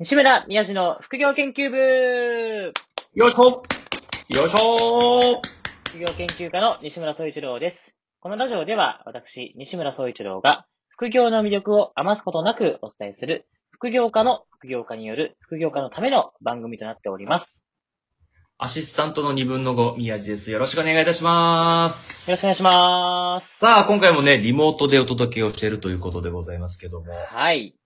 [0.00, 2.72] 西村宮治の副業研究部
[3.14, 3.62] よいしょ
[4.30, 5.42] よいしょ
[5.90, 7.94] 副業研究家の西村総一郎です。
[8.20, 17.62] このラジオでは私、西村総一郎が副業の魅力を余すことなくお伝えする副業家の副業家による副業家のための番組となっております。
[18.56, 20.50] アシスタントの2分の5、宮地です。
[20.50, 22.30] よろしくお願いいたします。
[22.30, 23.58] よろしくお願いします。
[23.58, 27.12] さあ、今回もね、リモートでお届けをしているということでございますけども。
[27.12, 27.76] はい。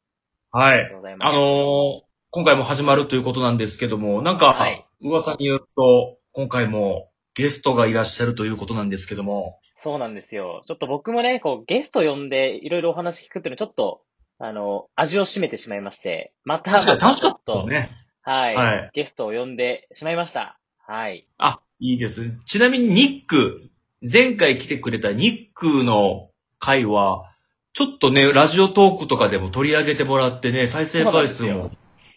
[0.57, 0.95] はいありがと。
[0.95, 1.29] うございます。
[1.29, 2.01] あのー、
[2.31, 10.63] 今回も始まるということなんですけども、なんか、はい噂によると、今回もゲストがいらっしゃるということなんですけども、そうなんですよ。
[10.67, 14.03] ちょっと僕もね、こう、ゲスト呼んでいろいろお話聞くっていうのはちょっと、
[14.39, 17.91] あの、味を占めてしまいまして、また、確かに楽しかったね。
[18.23, 20.59] はい、はいゲストを呼んでしまいました。
[20.79, 21.27] はい。
[21.37, 22.39] あ、いいです。
[22.45, 27.31] ちなみにニック、前回来てくれたニックの回は、
[27.77, 31.71] ちょっとね、ラジオトークとかでも取り上げてもらってね、再生回数も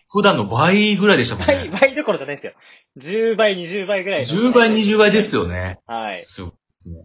[0.10, 1.78] 普段の倍ぐらいでしたもん倍、ね。
[1.78, 2.54] 倍どころじゃないですよ。
[2.98, 4.28] 10倍、20倍ぐらいの。
[4.28, 5.80] 10倍、20倍ですよね。
[5.86, 6.18] はい。
[6.18, 7.04] すごいですね。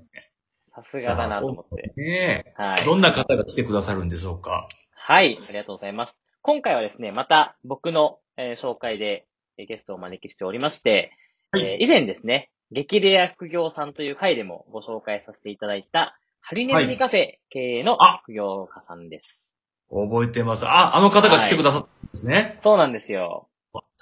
[0.72, 1.92] さすがだなと思って。
[2.00, 2.82] ねはい。
[2.82, 4.68] えどんな方が来てくださるんでしょうか？
[4.94, 5.36] はい。
[5.48, 6.20] ありがとうございます。
[6.42, 9.26] 今回はですね、また僕の、えー紹介で
[9.58, 11.10] えーゲストをお招きしておりまして、
[11.50, 19.48] はいえー以前ですね、激レア副業さんという回でもご紹介させていただいた、ハリネズミカフェ経営のあ副業家さんです。
[19.88, 20.66] 覚えてます。
[20.66, 22.58] あ、あの方が来てくださったんですね。
[22.60, 23.48] そうなんですよ。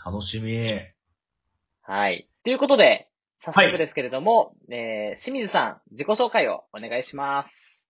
[0.05, 0.69] 楽しみ。
[1.83, 2.29] はい。
[2.43, 7.81] ということで、早速ですけれども、えー清水さん、自己紹介をお願いします。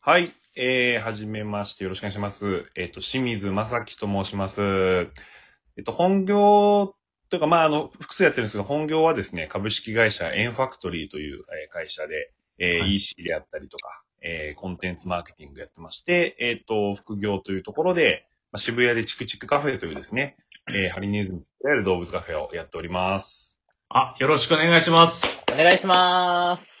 [0.00, 0.32] はい。
[0.56, 2.72] えー、はじめまして、よろしくお願いします。
[2.74, 4.62] えっ、と、清水正樹と申します。
[4.62, 6.94] えっ、と、本業
[7.28, 20.36] というか、まあ、あの、複数やってるんですけど、本業はですね、株式会社エンファクトリーというえー会社で、えーはい EC であったりとか、えーコンテンツマーケティングやってまして、えっ、と、副業というところで、まあ、渋谷でチクチクカフェというですね、
[20.68, 23.60] えーハリネズミといわゆる動物カフェをやっております。
[23.90, 25.42] あ、よろしくお願いします。
[25.52, 26.78] お願いします。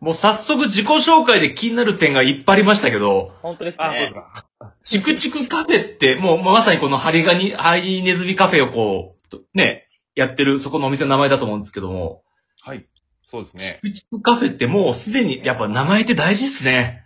[0.00, 3.84] もう早速自己紹介で気になる点がいっぱいありましたけど、本当ですね。
[3.84, 4.46] あ、そうですか。
[4.82, 12.22] チクチクカフェって、もうまさにこのハリガニ、ハリネズミカフェをこう、ね、やってるそこのお店の名前だと思うんですけども、
[12.62, 12.86] はい。
[13.30, 13.78] そうですね。
[13.82, 17.04] チクチクカフェってもうすでにやっぱ名前って大事っすね。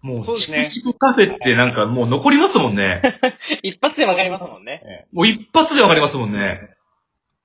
[0.00, 3.02] もうそうですねチクチクカフェってなんかもう残りますもんね。
[3.62, 4.82] 一発でわかりますもんね。
[4.84, 6.70] えもう一発でわかりますもんね。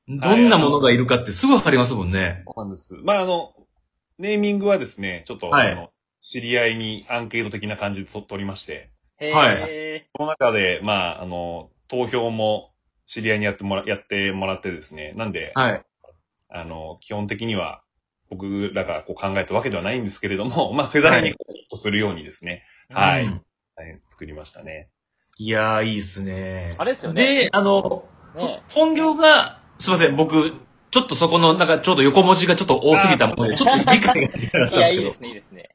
[0.07, 2.43] どんなものがいるかってすぐわかりますもんね。
[2.45, 2.93] そうなんです。
[2.95, 3.53] まあ、あの、
[4.17, 8.89] ネーミングはですね、ちょっと、はいあの、知り合いにアンケート的な感じでと取りまして、
[9.19, 9.35] へー。
[9.35, 12.71] はいその中で、まあ、あの、投票も
[13.05, 15.85] 知り合いにやってもら、やってもらってですね、なんで、はい。
[16.53, 17.83] あの、基本的には、
[18.29, 21.37] 僕らがこう考えたわけではないんですけれども、 まあ、世代にヒッ
[21.69, 24.89] トするようにですね、はいうんはい作りましたね。
[25.37, 26.75] いやー、いいっすね。
[26.77, 28.05] あれですよねで、あの、
[28.35, 30.53] ね本業が、すいません、僕、
[30.91, 35.21] ちょっとそこの、なんかちょうど横文字がちょっと多すぎたもので、ちょっと理解ができなかったんいや、ですけどいいです。
[35.21, 35.69] ね、いいですね。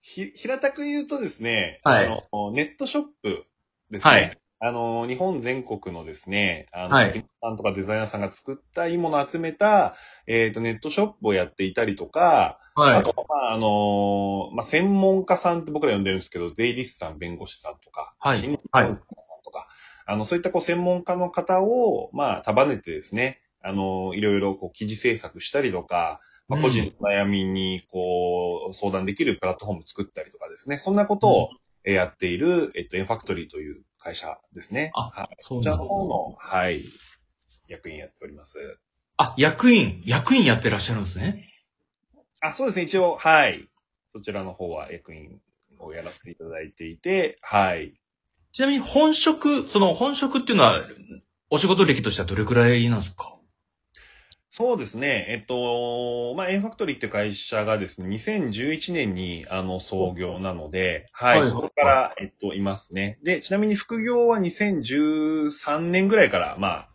[0.00, 3.46] ひ、平たく言うとですね、はいあの、ネットショップ
[3.90, 4.10] ですね。
[4.10, 7.24] はいあの、日本全国のですね、あの、はい。
[7.42, 9.94] さんとかデザイナーさんが作ったいいものを集めた、
[10.26, 12.96] えっ、と、ネットショップをやっていたりとか、はい。
[12.96, 18.38] あとは、まあ、あのまあ、専門家さんって僕ら呼んでるんですけど、税理士さん、弁護士さんとか、はい。
[18.38, 19.68] 心理カウンセラーさんとか、
[20.06, 34.90] あの、そういったこう専門家の方を、まあ、束ねてですね、あのいろいろこう記事制作したりとか、まあ、個人の悩みにこう、相談できるプラットフォーム作ったりとかですね、そんなことをえーやっている、えっと、エンファクトリーという会社ですね。
[34.94, 35.34] あはい。
[35.38, 35.98] そうこちらなんですね。
[36.00, 36.84] の方の、はい、
[37.68, 38.78] 役員やっております。
[39.16, 41.50] あ、役員、役員やってらっしゃるんですね。
[42.40, 43.68] あ、そうですね、一応、はい。
[44.12, 45.40] そちらの方は役員
[45.78, 47.94] をやらせていただいていて、はい。
[48.52, 50.86] ちなみに本職、その本職っていうのは、
[51.50, 53.33] お仕事歴としてはどれくらいなんですか？
[54.56, 55.26] そうですね。
[55.30, 63.18] えっと、まあ、エンファクトリーって会社がですね、2011年に、あの、創業なので、はい、はいそこから、えっと、いますね。
[63.24, 66.88] で、ちなみに副業は2013年ぐらいから、まあ、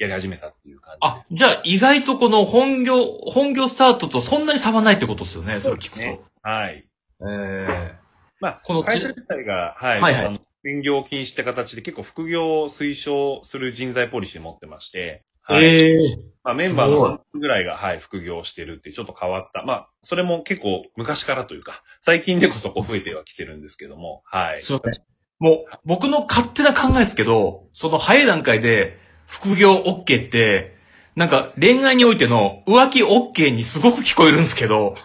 [0.00, 1.22] やり始めたっていう感じあ。
[1.30, 6.00] じゃあ意外とこの本業、本業スタートとそんなに差はないってことですよね、それ聞くと。
[6.00, 6.20] ね。
[6.42, 6.88] はい。
[7.24, 7.94] え
[8.40, 15.64] まあ、このち会社自体が、はい、はいはいあの副業禁止って形で結構副業を推奨する人材ポリシー持ってまして、ー、はい。
[15.64, 19.62] えー、まあ、メンバーのすごい3分ぐらいが、はい、副業してるっていうちょっと変わった。
[19.64, 24.62] まあ、それも結構昔からというか、最近でこそこう増えてはきてるんですけども、はい。
[24.62, 25.04] すいません。
[25.38, 30.76] もう、僕の勝手な考えですけど、その早い段階で、副業 OK って、
[31.14, 34.96] なんか恋愛においての浮気 OK にすごく聞こえるんですけど、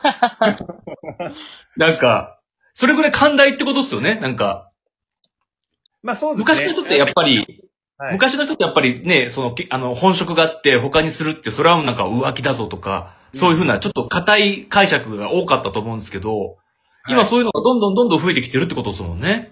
[1.78, 2.40] なんか、
[2.74, 4.72] それぐらい寛大ってことですよね、なんか。
[6.04, 6.56] まあそうですね。
[6.56, 7.64] 昔の人ってやっぱり、
[8.02, 16.58] はい、昔の人ってやっぱりね、その、きあの、本職があって他にするって、それはなんか浮気だぞとか、そういうふうなちょっと硬い解釈が多かったと思うんですけど、
[17.08, 19.52] 今そういうのがどんどんどんどん増えてきてるってことですもんね。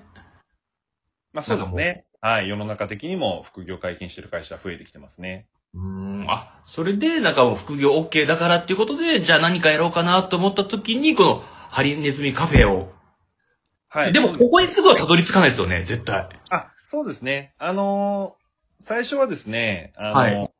[1.32, 2.06] まあそうですね。
[2.22, 2.50] はい。
[2.50, 5.46] 世の中的にも副業解禁してる会社は増えてきてますね。
[5.76, 6.26] うーん。
[6.28, 12.92] あ、それで、なんかもう副業 OK だからっていうことで、じゃあ何かやろうかなと思った時に、この、ハリネズミカフェを。
[13.90, 14.12] はい。
[14.12, 16.28] でも、ここにすぐはたどり着かないですよね、絶対。
[16.50, 17.54] あ、そうですね。
[17.60, 18.39] あのー
[18.82, 20.52] 最初はですね、あの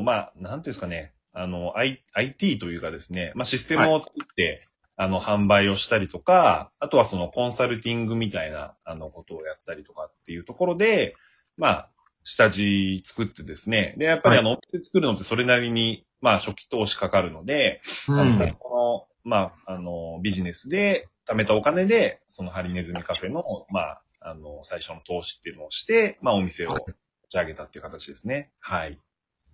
[0.00, 4.66] ーまあ、なんていうんですかね、あの、I、IT というかですね、まあ、システムを作って、
[4.96, 11.14] あの、販売をしたりとか、あとはそのコンサルティングみたいな、あの、ことをやったりとかっていうところで、
[11.56, 11.90] まあ、
[12.24, 26.94] 下地作ってですね、で、やっぱりあの、お店作るのってそれなりに、まあ、初期投資かかるので、うあの最初の、まあ、あの、ビジネスで貯めたお金で、そのハリネズミカフェの、まあ、あの、最初の投資っていうのをして、まあ、お店を立
[27.30, 28.50] ち上げたっていう形ですね。
[28.60, 28.98] はい。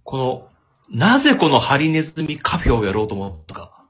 [0.02, 0.48] この、
[0.90, 3.84] なぜこのハリネズミカフェをやろうと思ったか。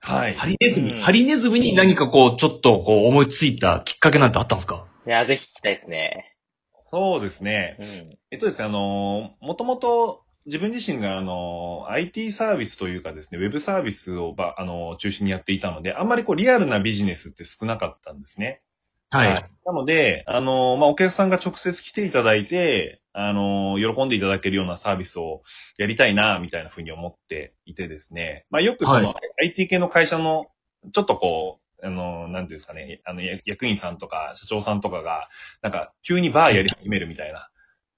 [0.00, 0.34] はい。
[0.34, 4.86] ハリネズミ、うんハリネズミに何かこう、ちょっとこう思いついたきっかけなんてあったんですか？
[5.06, 6.34] いや、ぜひ聞きたいですね。
[6.78, 7.76] そうですね。
[7.78, 7.86] うん。
[8.32, 18.62] えっとですね、あの、もともと自分自身があの、IT サービスというかですね、ウェブサービスをば、あの、中心にやっていたので、あんまりこうリアルなビジネスって少なかったんですね。
[19.10, 19.34] はい。
[19.66, 25.42] なので、あの、まあ、お客さんが直接来ていただいて、あの、喜んでいただけるようなサービスを
[25.78, 28.46] やりたいな、みたいなふうに思っていてですね。
[28.50, 30.46] まあ、よくその、は IT 系の会社の、
[30.92, 35.28] ちょっとこう、あの、なんていうんですかね、あの、や役員さんとか社長さんとかが、
[35.62, 37.48] なんか、急にバーやり始めるみたいな、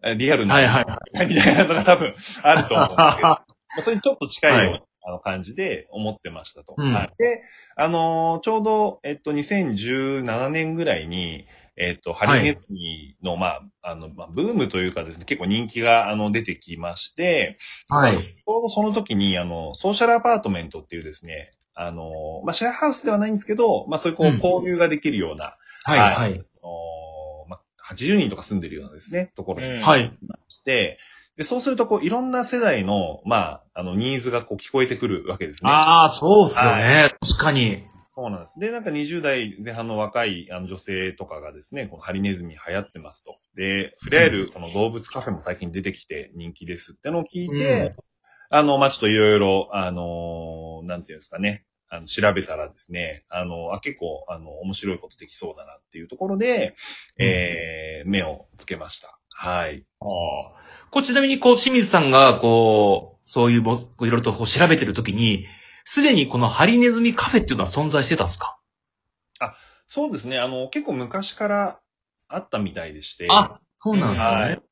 [0.04, 3.44] えリアルな、はいはいみたいなのが多分あると思うんですけど、 まあ
[3.82, 6.74] それにちょっと近いような、あの感じで思ってましたと。
[6.76, 6.92] うん。
[6.92, 7.42] はい、で、
[7.76, 11.46] あのーちょうど、えっと、2017年ぐらいに、
[11.76, 17.56] えっと、ハリネズミの、まあ、あの、まあ、ブームというかですね、結構人気が、あの、出てきまして、
[17.88, 18.16] はい。
[18.18, 25.98] ちょうどその時に、あの、ソーシャルアパートメントっていうですね、あのーまあ、シェアハウスではないんですけど、まあ、そういうこう、うん交流ができるような、はい。
[25.98, 26.32] はいはい。
[26.32, 30.12] あのーまあ、80人とか住んでるようなですね、ところにうんはい。
[30.48, 30.98] して、
[31.36, 35.70] で、そうすると、こう、いろんな世代の、まあ、あの、ニーズがこう、聞こえてくるわけですね。
[35.70, 37.14] ああ、そうっすよね。
[37.20, 37.84] 確かに。
[38.14, 38.60] そうなんです。
[38.60, 43.38] で、なんか20代前半の若いあの女性とかがですね、このハリネズミ流行ってますと。
[43.56, 47.96] で、触れ合えるこの動物カフェも最近出てきて人気ですってのを聞いて、
[48.50, 56.74] あの、まあ、ちょっといろいろ、あのーなんていうんですかね、あの、調べたらですね、あの、あ、結構、あの、面白いことできそうだなっていうところで、
[57.18, 59.18] えー、目をつけました。
[59.30, 59.86] はい。
[60.00, 60.88] ああ。
[60.90, 65.46] こうちなみに、こう、清水さんが、こう、そういうも、いろいろとこう調べてるときに、
[65.84, 68.58] すでにこのハリネズミカフェっていうのは存在してたんですか？
[69.88, 71.78] そうですね、あの、結構昔から
[72.26, 74.30] あったみたいでして、あ、そうなんですね。
[74.30, 74.62] はい。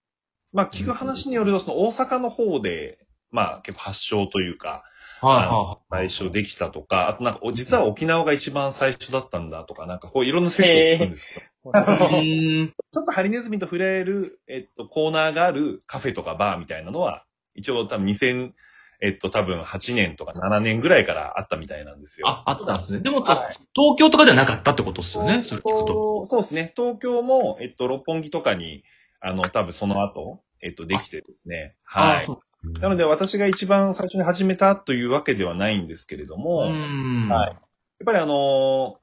[0.52, 2.98] まあ、聞く話によると、その大阪の方で、
[3.30, 4.82] まあ、結構発祥というか、
[5.20, 12.38] はいは最初できたとか、あとなんか、お実は沖縄が一番最初だったんだとか、なんかこういろんな説を聞くんですけど、いはい。
[12.38, 12.74] うーん。
[12.90, 18.52] ちょっとハリネズミと触れ合える、えっと、コーナーがあるカフェとかバーみたいなのは、一応多分2000、
[19.02, 22.28] えっと、多分8年とか7年ぐらいからあったみたいなんですよ。
[22.28, 23.00] あ、あったんですね。
[23.00, 23.36] でも、はい
[23.74, 25.42] 東京とかではなかったってことですよね？
[25.42, 26.26] それ聞くと。
[26.26, 26.72] そうですね。
[26.76, 28.84] 東京も、えっと、六本木とかに、
[29.20, 31.76] あの、多分その後、えっと、できてですね。
[31.84, 32.24] はい。
[32.26, 32.80] そう。
[32.80, 37.28] なので、私が一番最初に始めたというわけではないんですけれども、うやっん。
[37.28, 37.56] はい
[38.04, 38.99] ぱりあのー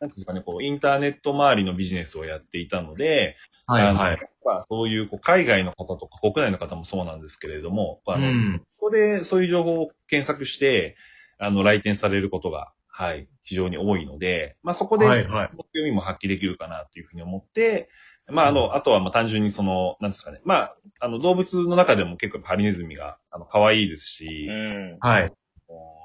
[0.00, 4.18] なんですかね、こう、インターネット周りのビジネスをやっていたので、あのはいはい。
[4.44, 8.58] まあ、そういうこう海外の方とか国内の方もそうなんですけれども、あの、うん。
[8.78, 10.96] ここでそういう情報を検索して、
[11.38, 17.88] あの、来店されることが、はい、非常に多いので、まあ、そこで、はいはい強みも発揮できるかなというふうに思って、
[18.26, 20.40] まあ、あの、あとは、まあ、単純にその、なんですかね。
[20.44, 24.98] まあ、あの、動物の中でも結構ハリネズミが、あの、可愛いですし、うん。
[25.00, 25.32] はい。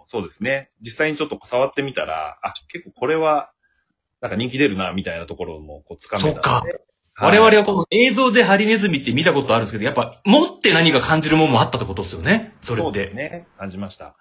[0.05, 0.69] そうですね。
[0.81, 3.51] 実際にちょっと触ってみたら、あ、結構これは、
[4.25, 6.81] なんか人気出るな、みたいなところも、こう、掴めたので。
[7.17, 12.53] 我はい々はこの映像でハリネズミって見たことあるんですけど、やっぱ持って何か感じるものもあったってことですよね。
[12.61, 13.05] それそうって。
[13.05, 13.47] ですね。
[13.57, 14.17] 感じました。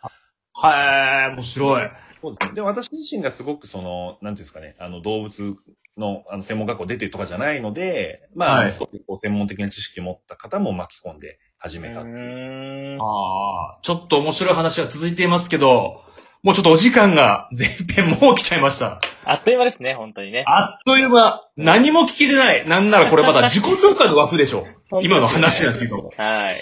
[0.53, 1.91] はい、面白い。
[2.23, 2.55] そうですね。
[2.55, 5.57] で、私自身がすごくその、なんていうんですかね、あの、動物
[5.97, 12.17] の、あの、専門学校出てるとかじゃないので、まあ、はいすごくこう、専門的な知識を持った方も巻き込んで始めたっていう。
[12.17, 16.03] うんああ、ちょっと面白い話は続いていますけど、
[16.45, 19.01] もうちょっとお時間が前編もう来ちゃいました。
[19.27, 20.45] あっという間ですね、本当にね。
[20.47, 22.69] あっという間、何も聞けてない。
[22.69, 24.67] なんならこれまだ自己紹介の枠でしょ。
[25.03, 26.11] 今の話なんていうの。
[26.17, 26.55] はい。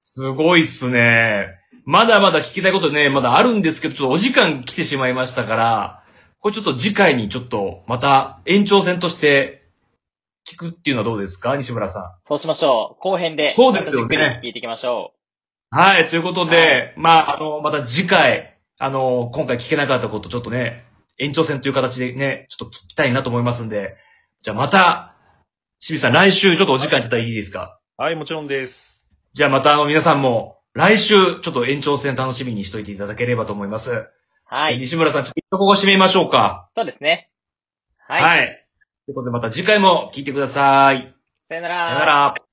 [0.00, 1.48] すごいっすね。
[1.84, 6.02] まだまだ聞きたいことね、まだあるんですけど、ちょっとお時間来てしまいましたから、
[6.40, 9.60] これちょっと次回にちょっとまた延長戦として
[10.48, 12.02] 聞くっていうのはどうですか西村さん。
[12.26, 13.02] そうしましょう。
[13.02, 13.52] 後編で。
[13.54, 15.12] そうですよね聞いていきましょ
[15.70, 20.84] はい、ということで、はいまあ、あの、また次回、あの、今回聞けなかったこと、ちょっとね、
[21.20, 23.96] 延長戦という形でね、ちょっと聞きたいなと思いますんで、
[24.42, 25.14] じゃあまた、
[25.78, 27.78] 清水さん、来週ちょっとお時間いただいていいですか？
[27.96, 29.06] はい、もちろんです。
[29.34, 33.90] じゃあまたあの皆さんも、来週、ちょっと延長戦楽しみにしといていただければと思います。
[33.92, 34.10] う。
[34.44, 34.78] はい。
[34.78, 36.70] 西村さん、ちょっとここ締めましょうか。
[36.76, 37.30] そうですね。
[38.08, 38.22] はい。
[38.22, 38.66] はい。
[39.06, 41.14] ということでまた次回も聞いてください。
[41.48, 41.86] さよなら。
[41.86, 42.49] さよなら。